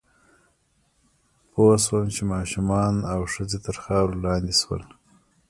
پوه 1.51 1.75
شوم 1.83 2.05
چې 2.15 2.21
ماشومان 2.33 2.93
او 3.13 3.19
ښځې 3.33 3.57
تر 3.65 3.75
خاورو 3.83 4.21
لاندې 4.25 4.53
شول 4.61 4.83